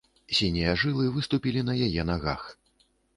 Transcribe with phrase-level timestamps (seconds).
[0.35, 2.41] Сінія жылы выступілі на яе нагах.